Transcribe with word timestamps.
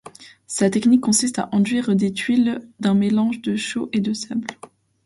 Sa 0.47 0.67
technique 0.71 1.01
consiste 1.01 1.37
à 1.37 1.47
enduire 1.51 1.95
des 1.95 2.11
tuiles 2.11 2.67
d'un 2.79 2.95
mélange 2.95 3.39
de 3.43 3.55
chaux 3.55 3.87
et 3.93 3.99
de 4.01 4.13
sable. 4.13 4.47